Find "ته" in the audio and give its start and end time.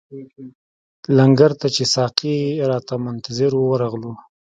1.59-1.67